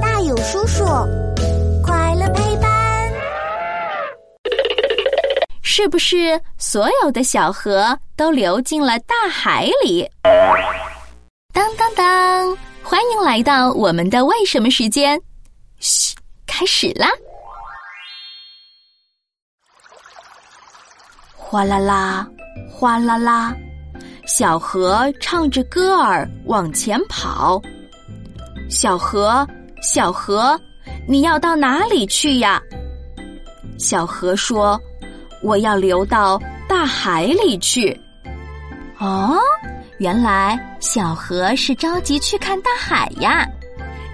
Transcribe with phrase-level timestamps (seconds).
[0.00, 0.84] 大有叔叔，
[1.82, 3.12] 快乐陪伴。
[5.62, 10.10] 是不是所有的小河都流进了大海里？
[11.52, 12.56] 当当当！
[12.82, 15.20] 欢迎来到我们的为什么时间。
[15.80, 16.14] 嘘，
[16.46, 17.08] 开始啦！
[21.36, 22.26] 哗啦啦，
[22.70, 23.54] 哗啦啦，
[24.26, 27.60] 小河唱着歌儿往前跑。
[28.68, 29.46] 小河，
[29.80, 30.58] 小河，
[31.06, 32.60] 你要到哪里去呀？
[33.78, 34.80] 小河说
[35.42, 37.98] ：“我要流到大海里去。”
[38.98, 39.38] 哦，
[39.98, 43.46] 原来小河是着急去看大海呀！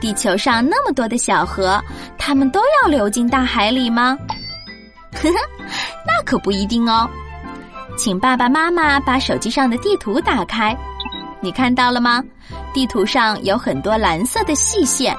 [0.00, 1.82] 地球上那么多的小河，
[2.18, 4.16] 它们都要流进大海里吗？
[5.12, 5.34] 呵呵，
[6.06, 7.08] 那可不一定哦。
[7.96, 10.76] 请爸爸妈妈把手机上的地图打开，
[11.40, 12.22] 你看到了吗？
[12.72, 15.16] 地图上有很多蓝色的细线，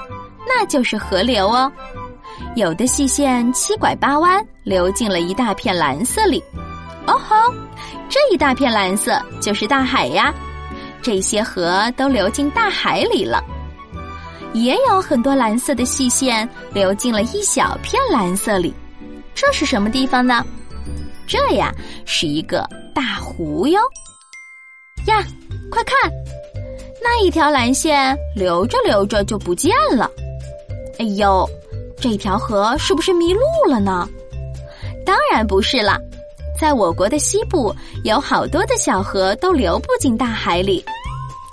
[0.48, 1.72] 那就是河流哦。
[2.56, 6.44] 有的细线七拐八弯，流进了一大片蓝色里。
[7.06, 7.36] 哦吼，
[8.10, 10.34] 这一大片蓝色就是大海呀！
[11.02, 13.44] 这些河都流进大海里了。
[14.54, 18.74] 也有很多蓝色的细线流进了一小片蓝色里，
[19.34, 20.46] 这是什么地方呢？
[21.26, 21.74] 这呀
[22.06, 23.80] 是一个大湖哟。
[25.06, 25.24] 呀，
[25.70, 26.12] 快看！
[27.02, 30.12] 那一条蓝线流着流着就不见了，
[31.00, 31.48] 哎呦，
[32.00, 34.08] 这条河是不是迷路了呢？
[35.06, 35.98] 当然不是啦，
[36.60, 40.84] 在我国的西部有好多的小河都流不进大海里，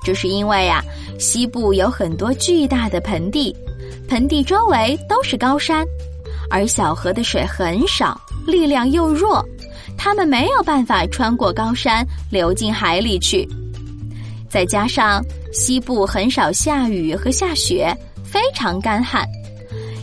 [0.02, 0.82] 这是因为呀，
[1.18, 3.54] 西部有很多巨大的盆地，
[4.08, 5.86] 盆地周围都是高山，
[6.50, 9.44] 而小河的水很少，力量又弱，
[9.96, 13.48] 它们没有办法穿过高山流进海里去。
[14.54, 15.20] 再加上
[15.52, 19.26] 西部很少下雨和下雪，非常干旱，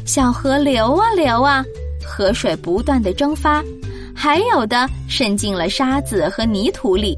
[0.06, 1.64] 小河流啊流啊，
[2.04, 3.64] 河水不断的蒸发，
[4.14, 7.18] 还有的渗进了沙子和泥土里，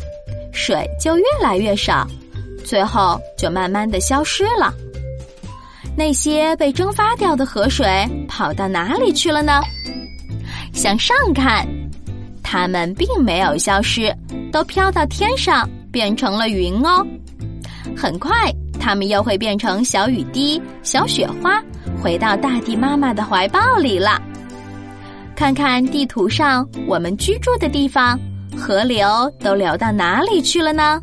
[0.54, 2.08] 水就越来越少，
[2.64, 4.72] 最后就慢慢的消失了。
[5.98, 9.60] 那些被蒸发掉的河水跑到哪里去了呢？
[10.72, 11.68] 向上看，
[12.44, 14.16] 它们并没有消失，
[14.52, 17.04] 都飘到天上，变成了云哦。
[17.96, 18.32] 很快，
[18.80, 21.62] 它们又会变成小雨滴、小雪花，
[22.02, 24.22] 回到大地妈妈的怀抱里了。
[25.36, 28.20] 看看地图上我们居住的地方，
[28.56, 31.02] 河流都流到哪里去了呢？